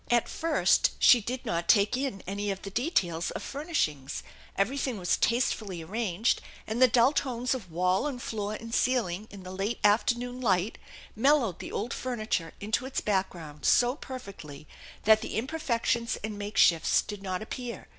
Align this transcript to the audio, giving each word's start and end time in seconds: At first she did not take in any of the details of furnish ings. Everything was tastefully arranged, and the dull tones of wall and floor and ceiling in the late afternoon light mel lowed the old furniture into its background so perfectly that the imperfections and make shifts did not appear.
At 0.09 0.27
first 0.27 0.93
she 0.97 1.21
did 1.21 1.45
not 1.45 1.67
take 1.67 1.95
in 1.95 2.23
any 2.25 2.49
of 2.49 2.63
the 2.63 2.71
details 2.71 3.29
of 3.29 3.43
furnish 3.43 3.87
ings. 3.87 4.23
Everything 4.57 4.97
was 4.97 5.15
tastefully 5.15 5.83
arranged, 5.83 6.41
and 6.65 6.81
the 6.81 6.87
dull 6.87 7.13
tones 7.13 7.53
of 7.53 7.71
wall 7.71 8.07
and 8.07 8.19
floor 8.19 8.55
and 8.55 8.73
ceiling 8.73 9.27
in 9.29 9.43
the 9.43 9.51
late 9.53 9.77
afternoon 9.83 10.41
light 10.41 10.79
mel 11.15 11.41
lowed 11.41 11.59
the 11.59 11.71
old 11.71 11.93
furniture 11.93 12.51
into 12.59 12.87
its 12.87 12.99
background 12.99 13.63
so 13.63 13.93
perfectly 13.95 14.67
that 15.03 15.21
the 15.21 15.35
imperfections 15.37 16.17
and 16.23 16.35
make 16.35 16.57
shifts 16.57 17.03
did 17.03 17.21
not 17.21 17.43
appear. 17.43 17.87